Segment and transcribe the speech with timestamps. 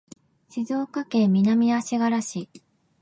[0.49, 2.49] 静岡県南足柄市